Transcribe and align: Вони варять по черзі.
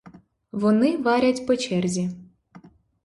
Вони 0.51 0.97
варять 0.97 1.47
по 1.47 1.55
черзі. 1.55 2.09